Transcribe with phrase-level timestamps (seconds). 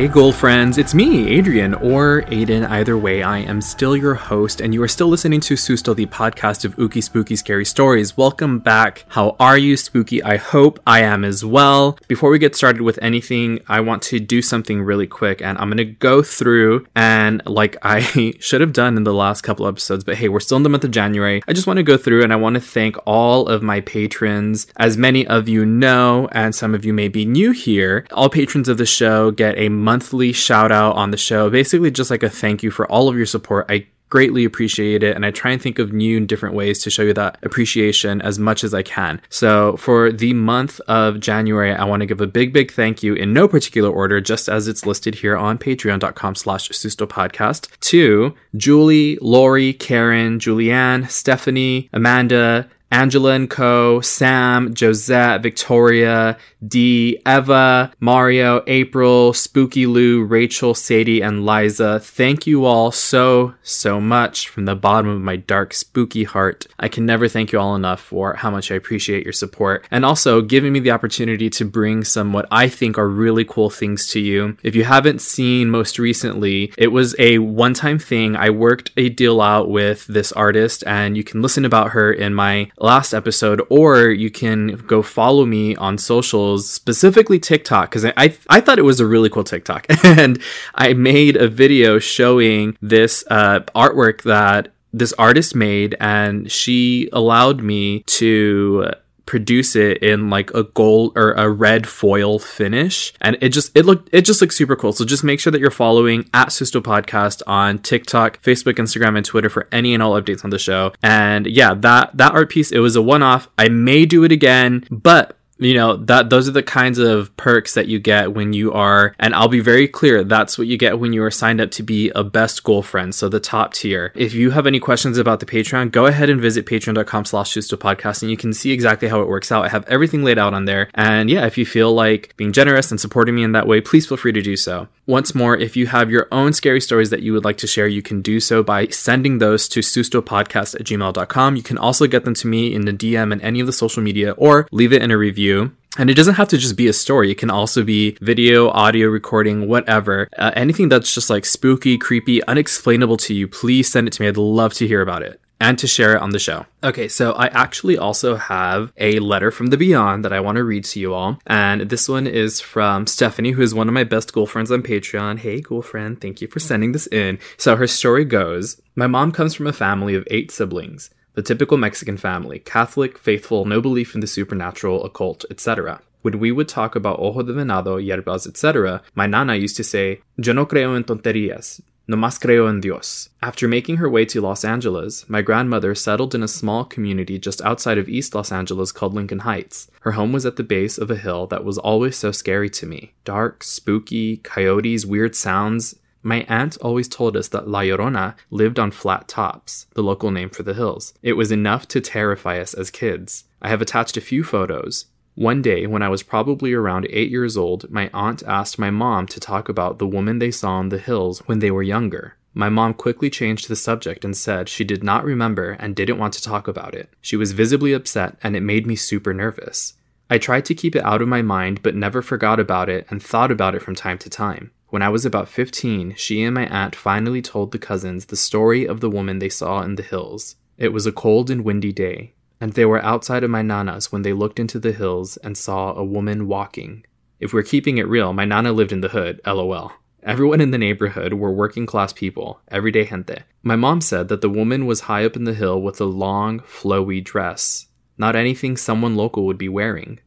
[0.00, 2.66] Hey, Ghoul friends, it's me, Adrian, or Ayden.
[2.66, 6.06] Either way, I am still your host, and you are still listening to Susto, the
[6.06, 8.16] podcast of Ookie Spooky Scary Stories.
[8.16, 9.04] Welcome back.
[9.08, 10.22] How are you, Spooky?
[10.22, 11.98] I hope I am as well.
[12.08, 15.68] Before we get started with anything, I want to do something really quick, and I'm
[15.68, 18.00] going to go through and, like I
[18.40, 20.84] should have done in the last couple episodes, but hey, we're still in the month
[20.84, 21.42] of January.
[21.46, 24.66] I just want to go through and I want to thank all of my patrons.
[24.78, 28.70] As many of you know, and some of you may be new here, all patrons
[28.70, 31.50] of the show get a monthly shout out on the show.
[31.50, 33.66] Basically, just like a thank you for all of your support.
[33.68, 36.90] I greatly appreciate it and I try and think of new and different ways to
[36.90, 39.20] show you that appreciation as much as I can.
[39.30, 43.14] So for the month of January, I want to give a big, big thank you
[43.14, 48.34] in no particular order, just as it's listed here on patreon.com slash susto podcast to
[48.56, 58.62] Julie, Lori, Karen, Julianne, Stephanie, Amanda, Angela and Co., Sam, Josette, Victoria, Dee, Eva, Mario,
[58.66, 62.00] April, Spooky Lou, Rachel, Sadie, and Liza.
[62.00, 66.66] Thank you all so, so much from the bottom of my dark, spooky heart.
[66.78, 70.04] I can never thank you all enough for how much I appreciate your support and
[70.04, 74.08] also giving me the opportunity to bring some what I think are really cool things
[74.08, 74.56] to you.
[74.62, 78.36] If you haven't seen most recently, it was a one time thing.
[78.36, 82.34] I worked a deal out with this artist, and you can listen about her in
[82.34, 88.12] my last episode, or you can go follow me on socials, specifically TikTok, because I,
[88.16, 90.40] I, I thought it was a really cool TikTok, and
[90.74, 97.62] I made a video showing this uh, artwork that this artist made, and she allowed
[97.62, 98.90] me to
[99.30, 103.12] produce it in like a gold or a red foil finish.
[103.20, 104.92] And it just it looked it just looks super cool.
[104.92, 109.24] So just make sure that you're following at susto podcast on tiktok facebook instagram and
[109.24, 110.92] twitter for any and all updates on the show.
[111.00, 113.48] And yeah that that art piece it was a one-off.
[113.56, 117.74] I may do it again but you know that those are the kinds of perks
[117.74, 120.98] that you get when you are and i'll be very clear that's what you get
[120.98, 124.12] when you are signed up to be a best ghoul friend so the top tier.
[124.14, 128.22] If you have any questions about the patreon go ahead and visit patreon.com slash podcast
[128.22, 129.64] and you can see exactly how it works out.
[129.64, 132.90] I have everything laid out on there and yeah if you feel like being generous
[132.90, 134.88] and supporting me in that way please feel free to do so.
[135.06, 137.88] Once more if you have your own scary stories that you would like to share
[137.88, 142.24] you can do so by sending those to sustopodcast at gmail.com you can also get
[142.24, 145.02] them to me in the dm and any of the social media or leave it
[145.02, 145.49] in a review
[145.98, 147.30] and it doesn't have to just be a story.
[147.30, 150.28] It can also be video, audio recording, whatever.
[150.38, 154.28] Uh, anything that's just like spooky, creepy, unexplainable to you, please send it to me.
[154.28, 156.64] I'd love to hear about it and to share it on the show.
[156.82, 160.64] Okay, so I actually also have a letter from the beyond that I want to
[160.64, 161.38] read to you all.
[161.46, 164.82] And this one is from Stephanie, who is one of my best ghoul friends on
[164.82, 165.40] Patreon.
[165.40, 167.38] Hey, ghoul friend, thank you for sending this in.
[167.58, 171.76] So her story goes My mom comes from a family of eight siblings the typical
[171.76, 176.00] Mexican family, Catholic, faithful, no belief in the supernatural, occult, etc.
[176.22, 180.20] When we would talk about ojo de venado, hierbas, etc., my nana used to say,
[180.36, 181.80] Yo no creo en tonterías,
[182.10, 183.28] no más creo en Dios.
[183.40, 187.62] After making her way to Los Angeles, my grandmother settled in a small community just
[187.62, 189.88] outside of East Los Angeles called Lincoln Heights.
[190.00, 192.84] Her home was at the base of a hill that was always so scary to
[192.84, 193.14] me.
[193.24, 198.90] Dark, spooky, coyotes, weird sounds, my aunt always told us that La Llorona lived on
[198.90, 201.14] flat tops, the local name for the hills.
[201.22, 203.44] It was enough to terrify us as kids.
[203.62, 205.06] I have attached a few photos.
[205.34, 209.26] One day, when I was probably around eight years old, my aunt asked my mom
[209.28, 212.36] to talk about the woman they saw on the hills when they were younger.
[212.52, 216.34] My mom quickly changed the subject and said she did not remember and didn't want
[216.34, 217.08] to talk about it.
[217.20, 219.94] She was visibly upset and it made me super nervous.
[220.28, 223.22] I tried to keep it out of my mind but never forgot about it and
[223.22, 224.72] thought about it from time to time.
[224.90, 228.84] When I was about 15, she and my aunt finally told the cousins the story
[228.84, 230.56] of the woman they saw in the hills.
[230.78, 234.22] It was a cold and windy day, and they were outside of my nana's when
[234.22, 237.06] they looked into the hills and saw a woman walking.
[237.38, 239.92] If we're keeping it real, my nana lived in the hood, lol.
[240.24, 243.44] Everyone in the neighborhood were working class people, everyday gente.
[243.62, 246.60] My mom said that the woman was high up in the hill with a long,
[246.60, 247.86] flowy dress,
[248.18, 250.18] not anything someone local would be wearing.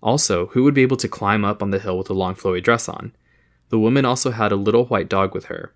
[0.00, 2.62] Also, who would be able to climb up on the hill with a long, flowy
[2.62, 3.12] dress on?
[3.68, 5.74] The woman also had a little white dog with her.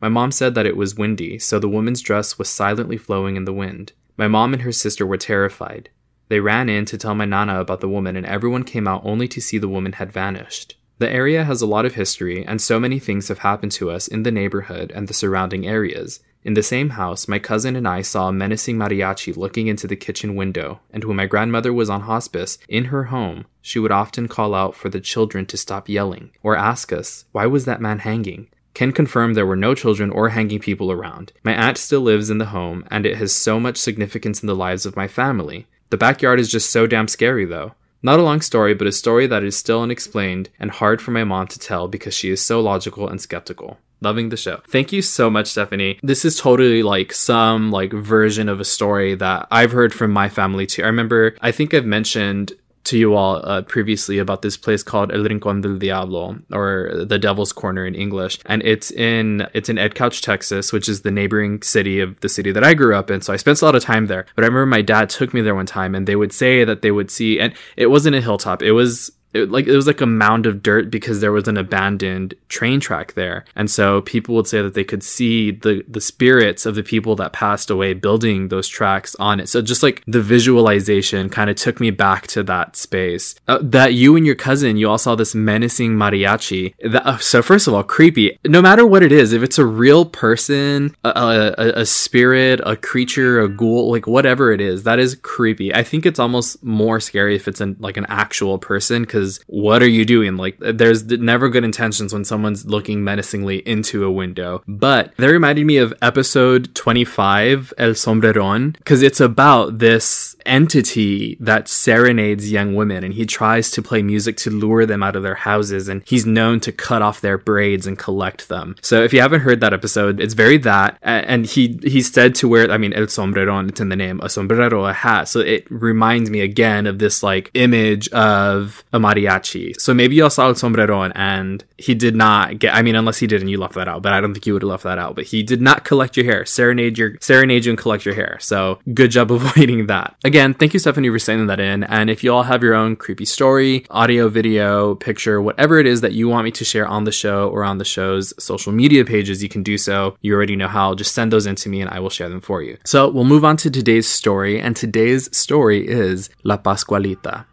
[0.00, 3.44] My mom said that it was windy, so the woman's dress was silently flowing in
[3.44, 3.92] the wind.
[4.16, 5.90] My mom and her sister were terrified.
[6.28, 9.28] They ran in to tell my nana about the woman, and everyone came out only
[9.28, 10.76] to see the woman had vanished.
[10.98, 14.06] The area has a lot of history, and so many things have happened to us
[14.06, 16.20] in the neighborhood and the surrounding areas.
[16.44, 19.94] In the same house, my cousin and I saw a menacing mariachi looking into the
[19.94, 24.26] kitchen window, and when my grandmother was on hospice in her home, she would often
[24.26, 28.00] call out for the children to stop yelling, or ask us, why was that man
[28.00, 28.48] hanging?
[28.74, 31.32] Can confirm there were no children or hanging people around.
[31.44, 34.56] My aunt still lives in the home, and it has so much significance in the
[34.56, 35.66] lives of my family.
[35.90, 37.74] The backyard is just so damn scary, though.
[38.02, 41.24] Not a long story, but a story that is still unexplained and hard for my
[41.24, 43.78] mom to tell because she is so logical and skeptical.
[44.00, 44.60] Loving the show.
[44.66, 46.00] Thank you so much, Stephanie.
[46.02, 50.28] This is totally like some like version of a story that I've heard from my
[50.28, 50.82] family too.
[50.82, 52.52] I remember, I think I've mentioned
[52.84, 57.18] to you all uh, previously about this place called El Rincón del Diablo or the
[57.18, 61.62] Devil's Corner in English, and it's in it's in Edcouch, Texas, which is the neighboring
[61.62, 63.20] city of the city that I grew up in.
[63.20, 64.26] So I spent a lot of time there.
[64.34, 66.82] But I remember my dad took me there one time, and they would say that
[66.82, 70.00] they would see, and it wasn't a hilltop; it was it, like it was like
[70.00, 73.44] a mound of dirt because there was an abandoned train track there.
[73.56, 77.16] And so people would say that they could see the the spirits of the people
[77.16, 79.48] that passed away building those tracks on it.
[79.48, 83.34] So just like the visualization kind of took me back to that space.
[83.48, 86.74] Uh, that you and your cousin you all saw this menacing mariachi.
[86.82, 88.38] That, uh, so first of all creepy.
[88.46, 92.76] No matter what it is if it's a real person a, a, a spirit a
[92.76, 95.74] creature a ghoul like whatever it is that is creepy.
[95.74, 99.40] I think it's almost more scary if it's an like an actual person because because
[99.46, 100.36] what are you doing?
[100.36, 104.62] Like, there's never good intentions when someone's looking menacingly into a window.
[104.66, 111.68] But that reminded me of episode 25, El Sombreron, because it's about this entity that
[111.68, 115.36] serenades young women and he tries to play music to lure them out of their
[115.36, 118.74] houses and he's known to cut off their braids and collect them.
[118.82, 120.98] So if you haven't heard that episode, it's very that.
[121.02, 124.28] And he, he's said to wear, I mean, El Sombreron, it's in the name, a
[124.28, 125.28] sombrero, a hat.
[125.28, 129.78] So it reminds me again of this like image of a mariachi.
[129.80, 133.18] So maybe you all saw El Sombreron and he did not get, I mean, unless
[133.18, 134.84] he did and you left that out, but I don't think you would have left
[134.84, 135.14] that out.
[135.14, 138.38] But he did not collect your hair, serenade your, serenade you and collect your hair.
[138.40, 140.16] So good job avoiding that.
[140.24, 141.84] Again, thank you, Stephanie, for sending that in.
[141.84, 146.00] And if you all have your own creepy story, audio, video, picture, whatever it is
[146.00, 149.04] that you want me to share on the show or on the show's social media
[149.04, 150.16] pages, you can do so.
[150.20, 150.94] You already know how.
[150.94, 152.78] Just send those in to me and I will share them for you.
[152.84, 154.60] So we'll move on to today's story.
[154.60, 157.46] And today's story is La Pascualita.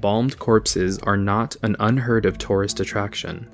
[0.00, 3.46] Embalmed corpses are not an unheard of tourist attraction.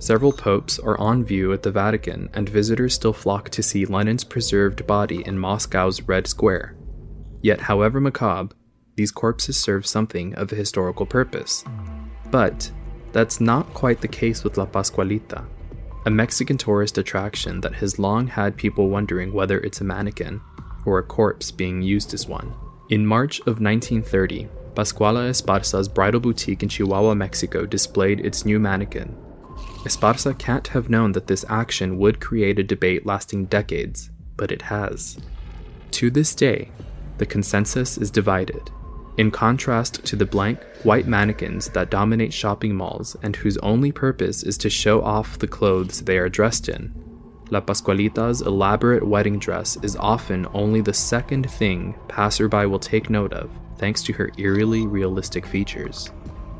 [0.00, 4.24] Several popes are on view at the Vatican, and visitors still flock to see Lenin's
[4.24, 6.74] preserved body in Moscow's Red Square.
[7.42, 8.56] Yet, however macabre,
[8.96, 11.62] these corpses serve something of a historical purpose.
[12.32, 12.72] But
[13.12, 15.44] that's not quite the case with La Pascualita,
[16.06, 20.40] a Mexican tourist attraction that has long had people wondering whether it's a mannequin
[20.84, 22.52] or a corpse being used as one.
[22.90, 24.48] In March of 1930,
[24.78, 29.12] Pascuala Esparza's bridal boutique in Chihuahua, Mexico displayed its new mannequin.
[29.82, 34.62] Esparza can't have known that this action would create a debate lasting decades, but it
[34.62, 35.18] has.
[35.90, 36.70] To this day,
[37.16, 38.70] the consensus is divided.
[39.16, 44.44] In contrast to the blank, white mannequins that dominate shopping malls and whose only purpose
[44.44, 46.94] is to show off the clothes they are dressed in,
[47.50, 53.32] La Pascualita's elaborate wedding dress is often only the second thing passerby will take note
[53.32, 56.10] of thanks to her eerily realistic features.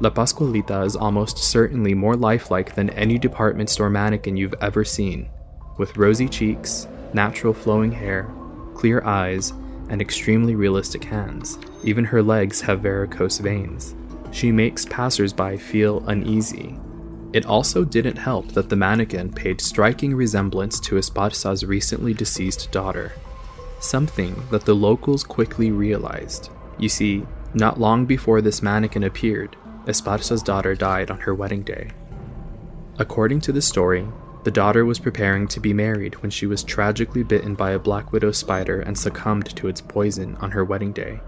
[0.00, 5.28] La Pascualita is almost certainly more lifelike than any department store mannequin you've ever seen,
[5.76, 8.30] with rosy cheeks, natural flowing hair,
[8.74, 9.52] clear eyes,
[9.90, 11.58] and extremely realistic hands.
[11.82, 13.94] Even her legs have varicose veins.
[14.30, 16.78] She makes passersby feel uneasy.
[17.32, 23.12] It also didn't help that the mannequin paid striking resemblance to Esparza's recently deceased daughter,
[23.80, 26.50] something that the locals quickly realized.
[26.78, 29.56] You see, not long before this mannequin appeared,
[29.86, 31.90] Esparza's daughter died on her wedding day.
[32.98, 34.06] According to the story,
[34.44, 38.12] the daughter was preparing to be married when she was tragically bitten by a black
[38.12, 41.20] widow spider and succumbed to its poison on her wedding day.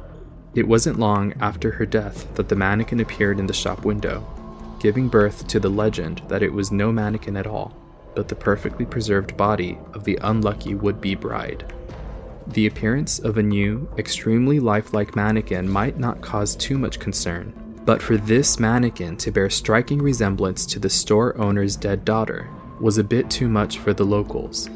[0.54, 4.26] It wasn't long after her death that the mannequin appeared in the shop window,
[4.80, 7.76] giving birth to the legend that it was no mannequin at all,
[8.14, 11.72] but the perfectly preserved body of the unlucky would be bride.
[12.48, 17.52] The appearance of a new, extremely lifelike mannequin might not cause too much concern,
[17.84, 22.48] but for this mannequin to bear striking resemblance to the store owner's dead daughter
[22.80, 24.68] was a bit too much for the locals.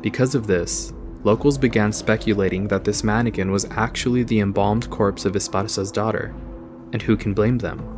[0.00, 0.92] Because of this,
[1.22, 6.34] locals began speculating that this mannequin was actually the embalmed corpse of Esparza's daughter,
[6.92, 7.91] and who can blame them?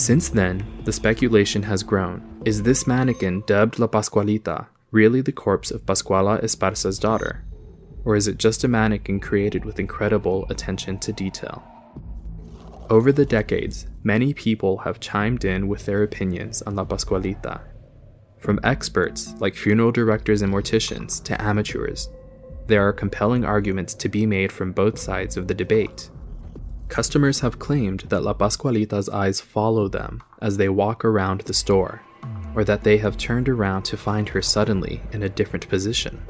[0.00, 2.40] Since then, the speculation has grown.
[2.46, 7.44] Is this mannequin dubbed La Pascualita really the corpse of Pascuala Esparza's daughter?
[8.06, 11.62] Or is it just a mannequin created with incredible attention to detail?
[12.88, 17.60] Over the decades, many people have chimed in with their opinions on La Pascualita.
[18.38, 22.08] From experts like funeral directors and morticians to amateurs,
[22.68, 26.08] there are compelling arguments to be made from both sides of the debate.
[26.90, 32.02] Customers have claimed that La Pascualita's eyes follow them as they walk around the store,
[32.56, 36.20] or that they have turned around to find her suddenly in a different position.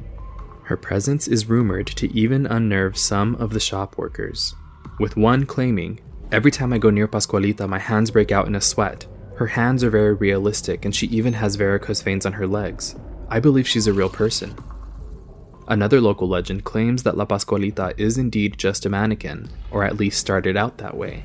[0.64, 4.54] Her presence is rumored to even unnerve some of the shop workers,
[4.98, 5.98] with one claiming,
[6.30, 9.06] Every time I go near Pascualita, my hands break out in a sweat.
[9.36, 12.94] Her hands are very realistic, and she even has varicose veins on her legs.
[13.30, 14.54] I believe she's a real person.
[15.70, 20.18] Another local legend claims that La Pascualita is indeed just a mannequin, or at least
[20.18, 21.24] started out that way.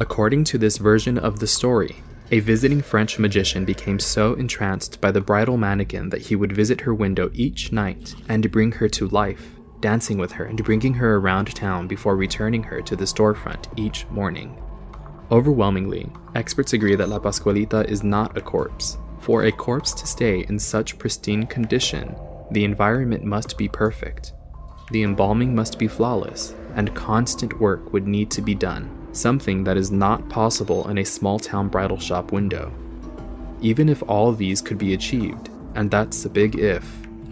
[0.00, 1.96] According to this version of the story,
[2.30, 6.80] a visiting French magician became so entranced by the bridal mannequin that he would visit
[6.80, 11.16] her window each night and bring her to life dancing with her and bringing her
[11.16, 14.60] around town before returning her to the storefront each morning.
[15.30, 18.96] Overwhelmingly, experts agree that La Pascualita is not a corpse.
[19.20, 22.16] For a corpse to stay in such pristine condition,
[22.50, 24.32] the environment must be perfect.
[24.90, 29.76] The embalming must be flawless, and constant work would need to be done, something that
[29.76, 32.72] is not possible in a small town bridal shop window.
[33.60, 36.88] Even if all these could be achieved, and that's a big if,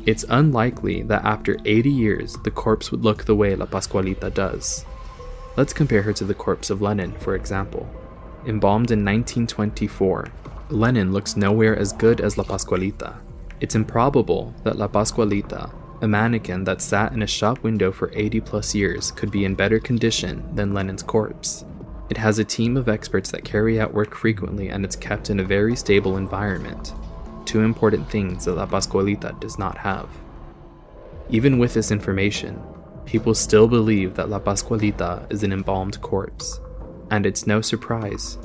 [0.06, 4.84] it's unlikely that after 80 years the corpse would look the way La Pascualita does.
[5.56, 7.88] Let's compare her to the corpse of Lenin, for example.
[8.46, 10.28] Embalmed in 1924,
[10.70, 13.14] Lenin looks nowhere as good as La Pascualita.
[13.60, 18.40] It's improbable that La Pascualita, a mannequin that sat in a shop window for 80
[18.40, 21.64] plus years, could be in better condition than Lenin's corpse.
[22.10, 25.40] It has a team of experts that carry out work frequently and it's kept in
[25.40, 26.92] a very stable environment
[27.44, 30.08] two important things that La Pascualita does not have.
[31.30, 32.60] Even with this information,
[33.04, 36.60] people still believe that La Pascualita is an embalmed corpse,
[37.10, 38.38] and it's no surprise.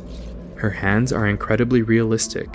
[0.56, 2.50] Her hands are incredibly realistic,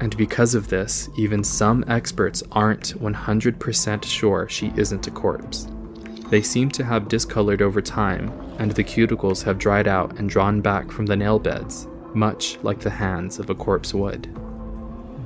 [0.00, 5.68] and because of this, even some experts aren't 100% sure she isn't a corpse.
[6.30, 10.60] They seem to have discolored over time, and the cuticles have dried out and drawn
[10.60, 14.28] back from the nail beds, much like the hands of a corpse would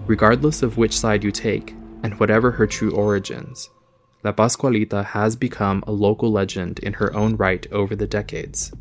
[0.09, 3.71] regardless of which side you take, and whatever her true origins.
[4.25, 8.73] La Pascualita has become a local legend in her own right over the decades.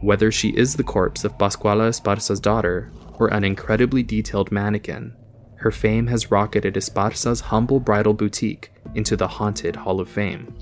[0.00, 5.14] Whether she is the corpse of Pascuala Esparza's daughter or an incredibly detailed mannequin,
[5.56, 10.54] her fame has rocketed Esparza's humble bridal boutique into the haunted Hall of Fame.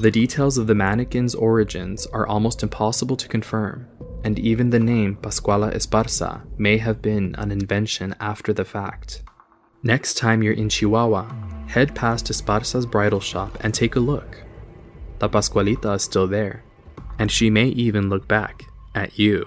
[0.00, 3.86] The details of the mannequin's origins are almost impossible to confirm,
[4.24, 9.22] and even the name Pascuala Esparza may have been an invention after the fact.
[9.82, 11.30] Next time you're in Chihuahua,
[11.66, 14.42] head past Esparza's bridal shop and take a look.
[15.20, 16.64] La Pascualita is still there,
[17.18, 18.64] and she may even look back
[18.94, 19.46] at you.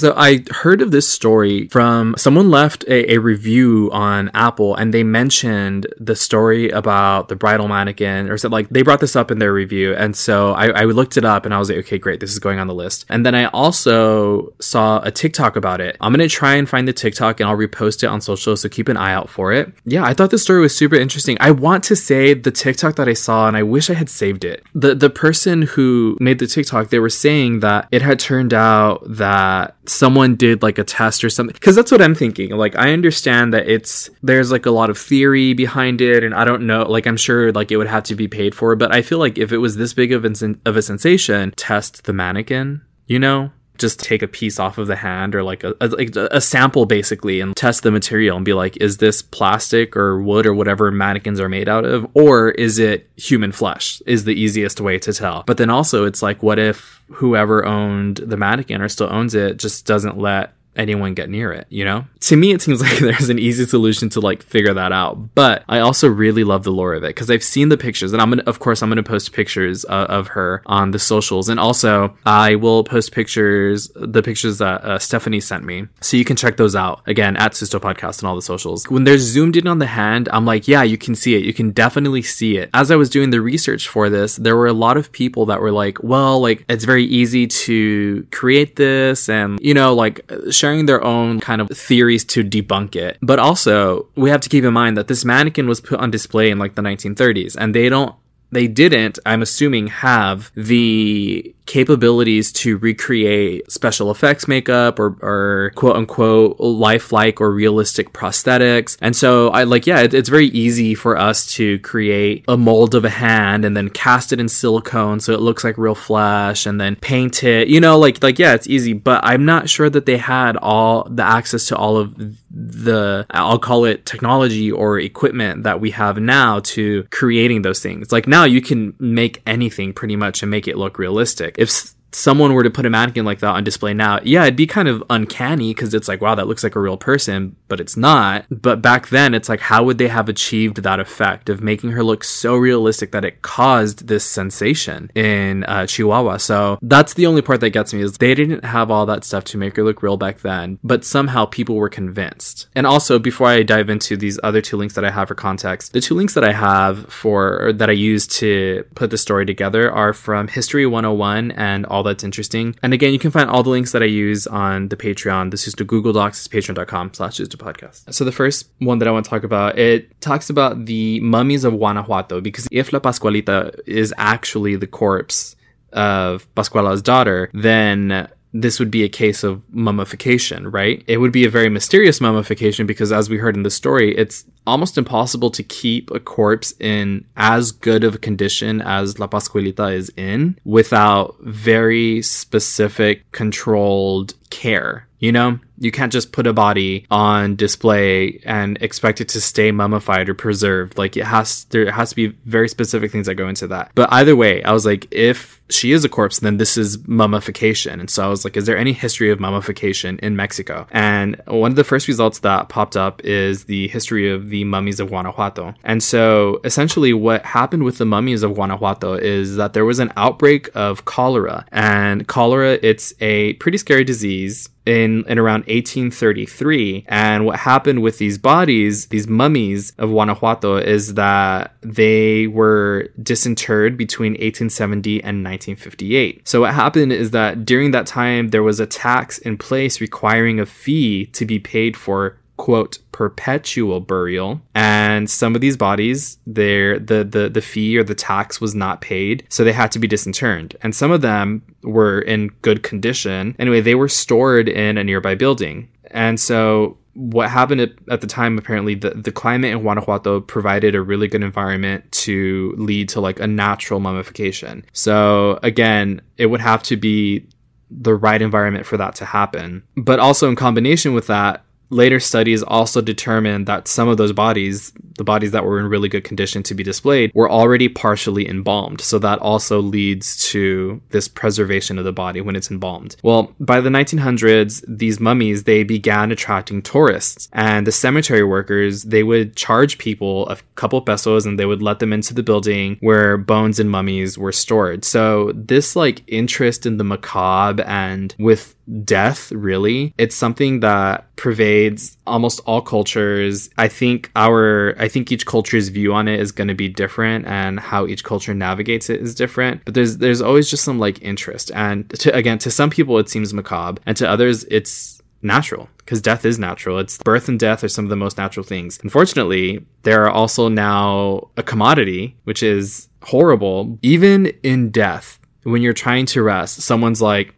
[0.00, 4.94] So I heard of this story from someone left a, a, review on Apple and
[4.94, 9.30] they mentioned the story about the bridal mannequin or something like they brought this up
[9.30, 9.92] in their review.
[9.94, 12.18] And so I, I looked it up and I was like, okay, great.
[12.18, 13.04] This is going on the list.
[13.10, 15.98] And then I also saw a TikTok about it.
[16.00, 18.56] I'm going to try and find the TikTok and I'll repost it on social.
[18.56, 19.70] So keep an eye out for it.
[19.84, 20.04] Yeah.
[20.04, 21.36] I thought the story was super interesting.
[21.40, 24.46] I want to say the TikTok that I saw and I wish I had saved
[24.46, 24.64] it.
[24.74, 29.02] The, the person who made the TikTok, they were saying that it had turned out
[29.06, 31.52] that someone did like a test or something.
[31.54, 32.50] Because that's what i'm thinking.
[32.50, 36.44] Like i understand that it's there's like a lot of theory behind it and i
[36.44, 39.02] don't know like i'm sure like it would have to be paid for but i
[39.02, 42.82] feel like if it was this big of, an, of a sensation test the mannequin
[43.06, 46.14] you know just take a piece off of the hand or like a, a, like
[46.14, 50.46] a sample basically and test the material and be like is this plastic or wood
[50.46, 54.80] or whatever mannequins are made out of or is it human flesh is the easiest
[54.80, 55.42] way to tell.
[55.46, 59.58] But then also it's like what if whoever owned the mannequin or still owns it
[59.58, 62.06] just doesn't let anyone get near it, you know?
[62.20, 65.34] To me, it seems like there's an easy solution to like figure that out.
[65.34, 68.20] But I also really love the lore of it because I've seen the pictures and
[68.20, 71.48] I'm gonna, of course, I'm gonna post pictures uh, of her on the socials.
[71.48, 75.86] And also, I will post pictures, the pictures that uh, Stephanie sent me.
[76.00, 78.88] So you can check those out again at Susto Podcast and all the socials.
[78.88, 81.44] When they're zoomed in on the hand, I'm like, yeah, you can see it.
[81.44, 82.70] You can definitely see it.
[82.74, 85.60] As I was doing the research for this, there were a lot of people that
[85.60, 90.20] were like, well, like, it's very easy to create this and, you know, like,
[90.60, 93.18] sharing their own kind of theories to debunk it.
[93.22, 96.50] But also, we have to keep in mind that this mannequin was put on display
[96.50, 98.14] in like the 1930s and they don't
[98.52, 105.94] they didn't, I'm assuming, have the capabilities to recreate special effects makeup or, or quote
[105.94, 108.96] unquote lifelike or realistic prosthetics.
[109.00, 112.96] And so I like, yeah, it, it's very easy for us to create a mold
[112.96, 116.66] of a hand and then cast it in silicone so it looks like real flesh
[116.66, 119.88] and then paint it, you know, like, like, yeah, it's easy, but I'm not sure
[119.90, 122.16] that they had all the access to all of
[122.50, 128.10] the, I'll call it technology or equipment that we have now to creating those things.
[128.10, 131.54] Like now you can make anything pretty much and make it look realistic.
[131.60, 134.66] If someone were to put a mannequin like that on display now, yeah, it'd be
[134.66, 137.96] kind of uncanny because it's like, wow, that looks like a real person, but it's
[137.96, 138.44] not.
[138.50, 142.02] But back then, it's like, how would they have achieved that effect of making her
[142.02, 146.36] look so realistic that it caused this sensation in uh, Chihuahua?
[146.36, 149.44] So that's the only part that gets me is they didn't have all that stuff
[149.44, 152.68] to make her look real back then, but somehow people were convinced.
[152.74, 155.92] And also, before I dive into these other two links that I have for context,
[155.92, 159.92] the two links that I have for that I use to put the story together
[159.92, 162.74] are from History 101 and all that's interesting.
[162.82, 165.52] And again, you can find all the links that I use on the Patreon.
[165.52, 168.12] This is the Google Docs, is patreon.com slash podcast.
[168.12, 171.64] So the first one that I want to talk about, it talks about the mummies
[171.64, 175.56] of Guanajuato, because if La Pascualita is actually the corpse
[175.92, 181.04] of Pascuala's daughter, then this would be a case of mummification, right?
[181.06, 184.44] It would be a very mysterious mummification because, as we heard in the story, it's
[184.66, 189.94] almost impossible to keep a corpse in as good of a condition as La Pascualita
[189.94, 195.06] is in without very specific, controlled care.
[195.20, 199.70] You know, you can't just put a body on display and expect it to stay
[199.70, 200.98] mummified or preserved.
[200.98, 203.92] Like it has, there has to be very specific things that go into that.
[203.94, 208.00] But either way, I was like, if she is a corpse, then this is mummification.
[208.00, 210.86] And so I was like, is there any history of mummification in Mexico?
[210.90, 215.00] And one of the first results that popped up is the history of the mummies
[215.00, 215.74] of Guanajuato.
[215.84, 220.12] And so essentially what happened with the mummies of Guanajuato is that there was an
[220.16, 227.04] outbreak of cholera and cholera, it's a pretty scary disease in, in around 1833.
[227.06, 233.96] And what happened with these bodies, these mummies of Guanajuato, is that they were disinterred
[233.96, 236.48] between 1870 and 1958.
[236.48, 240.58] So what happened is that during that time, there was a tax in place requiring
[240.58, 246.98] a fee to be paid for quote perpetual burial and some of these bodies their
[246.98, 250.06] the, the the fee or the tax was not paid so they had to be
[250.06, 253.56] disinterred and some of them were in good condition.
[253.58, 255.88] Anyway they were stored in a nearby building.
[256.10, 260.94] And so what happened at, at the time apparently the, the climate in guanajuato provided
[260.94, 264.84] a really good environment to lead to like a natural mummification.
[264.92, 267.46] So again it would have to be
[267.90, 269.82] the right environment for that to happen.
[269.96, 274.92] But also in combination with that, later studies also determined that some of those bodies,
[275.20, 279.02] the bodies that were in really good condition to be displayed, were already partially embalmed.
[279.02, 283.16] So that also leads to this preservation of the body when it's embalmed.
[283.22, 289.22] Well, by the 1900s, these mummies, they began attracting tourists and the cemetery workers, they
[289.22, 293.36] would charge people a couple pesos and they would let them into the building where
[293.36, 295.04] bones and mummies were stored.
[295.04, 300.14] So this like interest in the macabre and with death, really.
[300.18, 303.70] It's something that pervades almost all cultures.
[303.78, 307.46] I think our, I think each culture's view on it is going to be different
[307.46, 309.84] and how each culture navigates it is different.
[309.84, 311.70] But there's, there's always just some like interest.
[311.74, 316.20] And to, again, to some people, it seems macabre and to others, it's natural because
[316.20, 316.98] death is natural.
[316.98, 318.98] It's birth and death are some of the most natural things.
[319.02, 323.98] Unfortunately, there are also now a commodity, which is horrible.
[324.02, 327.54] Even in death, when you're trying to rest, someone's like,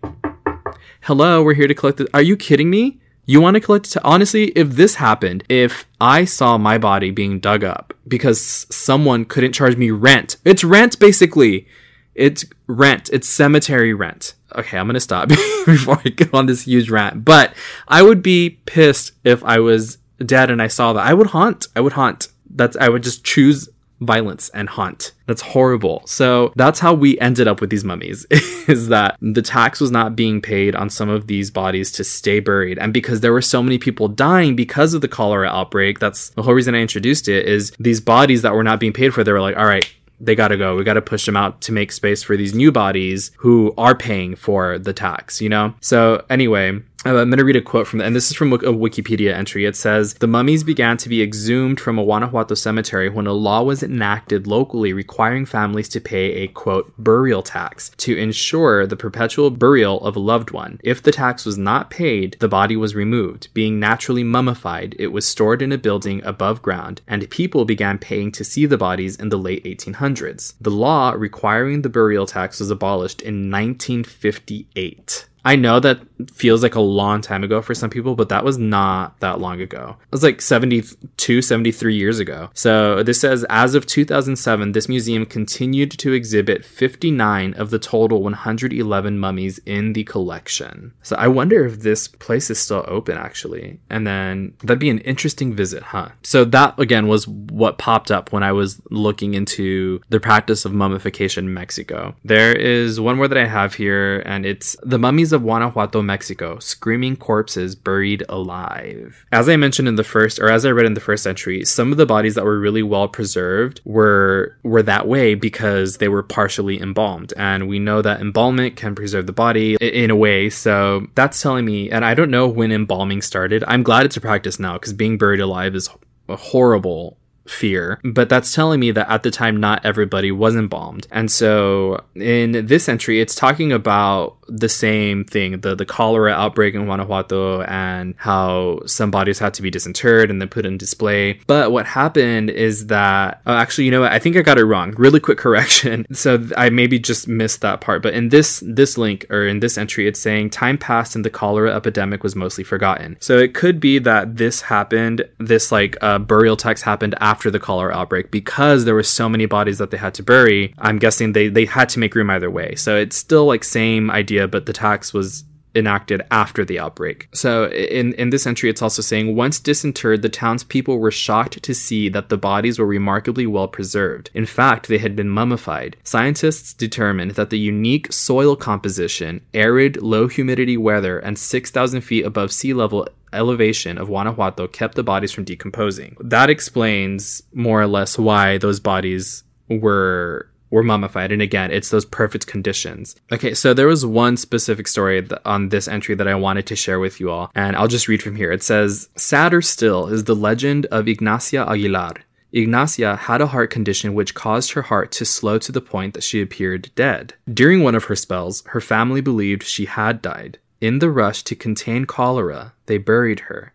[1.03, 2.09] hello, we're here to collect it.
[2.15, 3.01] Are you kidding me?
[3.25, 4.05] You want to collect it?
[4.05, 9.53] Honestly, if this happened, if I saw my body being dug up because someone couldn't
[9.53, 11.67] charge me rent, it's rent basically.
[12.15, 13.09] It's rent.
[13.13, 14.35] It's cemetery rent.
[14.55, 15.29] Okay, I'm gonna stop
[15.67, 17.25] before I go on this huge rant.
[17.25, 17.55] But
[17.89, 21.07] I would be pissed if I was dead and I saw that.
[21.07, 21.69] I would haunt.
[21.75, 22.29] I would haunt.
[22.51, 23.69] That's I would just choose
[24.05, 25.13] violence and haunt.
[25.27, 26.03] That's horrible.
[26.07, 28.27] So that's how we ended up with these mummies
[28.69, 32.41] is that the tax was not being paid on some of these bodies to stay
[32.41, 32.79] buried.
[32.79, 36.43] And because there were so many people dying because of the cholera outbreak, that's the
[36.43, 39.33] whole reason I introduced it is these bodies that were not being paid for, they
[39.33, 39.89] were like, all right,
[40.23, 40.77] they got to go.
[40.77, 43.95] We got to push them out to make space for these new bodies who are
[43.95, 45.75] paying for the tax, you know?
[45.81, 48.53] So, anyway, Uh, I'm going to read a quote from, the, and this is from
[48.53, 49.65] a Wikipedia entry.
[49.65, 53.65] It says the mummies began to be exhumed from a Guanajuato cemetery when a law
[53.65, 59.51] was enacted locally requiring families to pay a quote burial tax to ensure the perpetual
[59.51, 60.81] burial of a loved one.
[60.85, 63.49] If the tax was not paid, the body was removed.
[63.53, 68.31] Being naturally mummified, it was stored in a building above ground, and people began paying
[68.31, 70.55] to see the bodies in the late 1800s.
[70.61, 75.27] The law requiring the burial tax was abolished in 1958.
[75.45, 78.59] I know that feels like a long time ago for some people, but that was
[78.59, 79.97] not that long ago.
[80.01, 82.51] It was like 72, 73 years ago.
[82.55, 88.23] So this says, as of 2007, this museum continued to exhibit 59 of the total
[88.23, 90.93] 111 mummies in the collection.
[91.03, 93.81] So I wonder if this place is still open actually.
[93.91, 96.11] And then that'd be an interesting visit, huh?
[96.23, 100.73] So that again was what popped up when I was looking into the practice of
[100.73, 102.15] mummification in Mexico.
[102.25, 106.59] There is one more that I have here, and it's the mummies of Guanajuato, Mexico,
[106.59, 109.25] screaming corpses buried alive.
[109.33, 111.91] As I mentioned in the first, or as I read in the first entry, some
[111.91, 116.23] of the bodies that were really well preserved were were that way because they were
[116.23, 120.51] partially embalmed, and we know that embalmment can preserve the body in a way.
[120.51, 123.65] So that's telling me, and I don't know when embalming started.
[123.67, 125.89] I'm glad it's a practice now because being buried alive is
[126.29, 128.01] horrible fear.
[128.05, 131.07] But that's telling me that at the time, not everybody was embalmed.
[131.11, 136.75] And so in this entry, it's talking about the same thing the, the cholera outbreak
[136.75, 141.41] in Guanajuato and how some bodies had to be disinterred and then put in display.
[141.47, 144.13] But what happened is that, oh, actually, you know what?
[144.13, 144.95] I think I got it wrong.
[144.97, 146.07] Really quick correction.
[146.15, 148.03] So I maybe just missed that part.
[148.03, 151.31] But in this, this link or in this entry, it's saying time passed and the
[151.31, 153.17] cholera epidemic was mostly forgotten.
[153.21, 157.61] So it could be that this happened, this like uh, burial tax happened after the
[157.61, 160.75] cholera outbreak because there were so many bodies that they had to bury.
[160.79, 162.75] I'm guessing they, they had to make room either way.
[162.75, 167.29] So it's still like same idea, but the tax was enacted after the outbreak.
[167.33, 171.75] So in, in this entry, it's also saying once disinterred, the townspeople were shocked to
[171.75, 174.31] see that the bodies were remarkably well preserved.
[174.35, 175.97] In fact, they had been mummified.
[176.05, 182.53] Scientists determined that the unique soil composition, arid, low humidity weather, and 6,000 feet above
[182.53, 186.17] sea level elevation of Guanajuato kept the bodies from decomposing.
[186.21, 191.31] That explains more or less why those bodies were were mummified.
[191.31, 193.15] And again, it's those perfect conditions.
[193.31, 196.99] Okay, so there was one specific story on this entry that I wanted to share
[196.99, 198.51] with you all, and I'll just read from here.
[198.51, 202.15] It says, Sadder still is the legend of Ignacia Aguilar.
[202.55, 206.23] Ignacia had a heart condition which caused her heart to slow to the point that
[206.23, 207.35] she appeared dead.
[207.53, 210.59] During one of her spells, her family believed she had died.
[210.81, 213.73] In the rush to contain cholera, they buried her.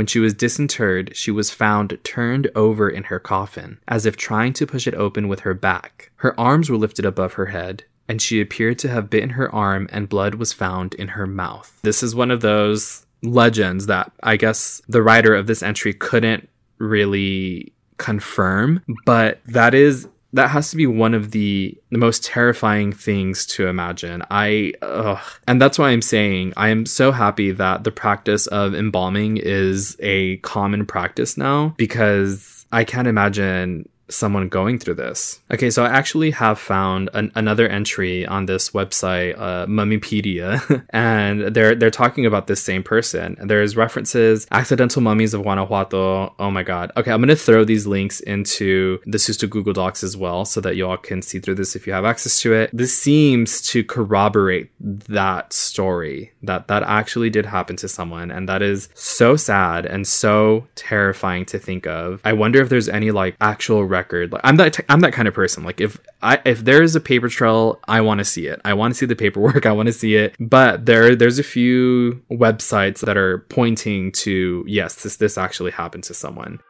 [0.00, 4.54] When she was disinterred, she was found turned over in her coffin, as if trying
[4.54, 6.10] to push it open with her back.
[6.16, 9.90] Her arms were lifted above her head, and she appeared to have bitten her arm,
[9.92, 11.78] and blood was found in her mouth.
[11.82, 16.48] This is one of those legends that I guess the writer of this entry couldn't
[16.78, 22.92] really confirm, but that is that has to be one of the the most terrifying
[22.92, 24.22] things to imagine.
[24.30, 25.20] I ugh.
[25.46, 29.96] and that's why I'm saying I am so happy that the practice of embalming is
[30.00, 35.40] a common practice now because I can't imagine someone going through this.
[35.50, 41.54] Okay, so I actually have found an, another entry on this website, uh, Mummypedia, and
[41.54, 43.36] they're they're talking about this same person.
[43.40, 46.34] There's references, accidental mummies of Guanajuato.
[46.38, 46.92] Oh my god.
[46.96, 50.76] Okay, I'm gonna throw these links into the Susto Google Docs as well, so that
[50.76, 52.70] y'all can see through this if you have access to it.
[52.72, 58.62] This seems to corroborate that story that that actually did happen to someone, and that
[58.62, 62.20] is so sad and so terrifying to think of.
[62.24, 63.99] I wonder if there's any like actual record.
[64.32, 65.64] Like I'm that t- I'm that kind of person.
[65.64, 68.60] Like if I if there is a paper trail, I want to see it.
[68.64, 69.66] I want to see the paperwork.
[69.70, 70.34] I want to see it.
[70.38, 76.04] But there there's a few websites that are pointing to yes, this this actually happened
[76.04, 76.60] to someone.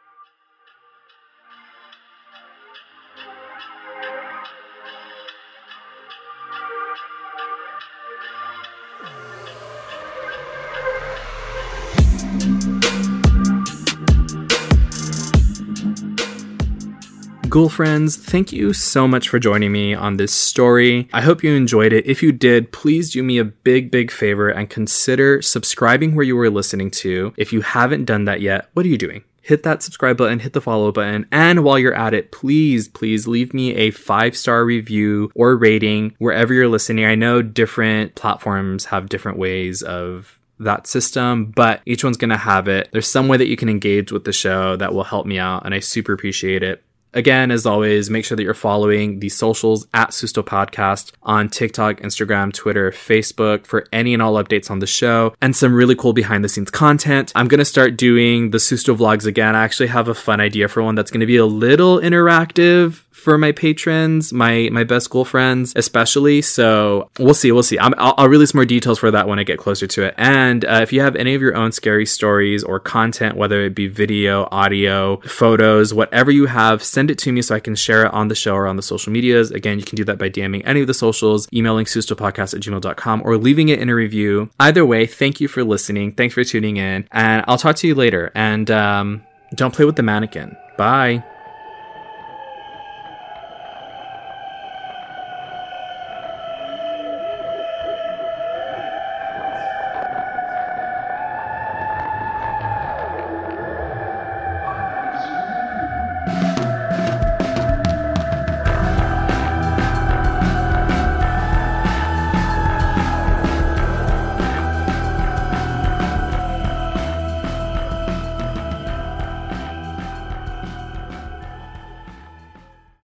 [17.51, 21.09] Ghoul friends, thank you so much for joining me on this story.
[21.11, 22.05] I hope you enjoyed it.
[22.07, 26.37] If you did, please do me a big, big favor and consider subscribing where you
[26.37, 27.33] were listening to.
[27.35, 29.25] If you haven't done that yet, what are you doing?
[29.41, 33.27] hit that subscribe button, hit the follow button, and while you're at it, please, please
[33.27, 37.03] leave me a five star review or rating wherever you're listening.
[37.03, 42.37] I know different platforms have different ways of that system, but each one's going to
[42.37, 42.87] have it.
[42.93, 45.65] There's some way that you can engage with the show that will help me out,
[45.65, 46.81] and I super appreciate it.
[47.13, 51.97] Again, as always, make sure that you're following the socials at Susto Podcast on TikTok,
[51.97, 56.13] Instagram, Twitter, Facebook for any and all updates on the show and some really cool
[56.13, 57.33] behind the scenes content.
[57.35, 59.55] I'm going to start doing the Susto vlogs again.
[59.55, 63.03] I actually have a fun idea for one that's going to be a little interactive
[63.21, 66.41] for my patrons, my my best ghoul friends, especially.
[66.41, 67.77] So we'll see, we'll see.
[67.77, 70.15] i will I'll release more details for that when I get closer to it.
[70.17, 73.75] And uh, if you have any of your own scary stories or content, whether it
[73.75, 78.05] be video, audio, photos, whatever you have, send it to me so I can share
[78.05, 79.51] it on the show or on the social medias.
[79.51, 83.21] Again, you can do that by DMing any of the socials, emailing sustopodcast at gmail.com,
[83.23, 84.49] or leaving it in a review.
[84.59, 86.13] Either way, thank you for listening.
[86.13, 88.31] Thanks for tuning in, and I'll talk to you later.
[88.33, 90.57] And um, don't play with the mannequin.
[90.77, 91.23] Bye.